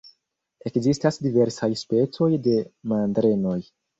[0.69, 2.57] Ekzistas diversaj specoj de
[2.95, 3.57] mandrenoj.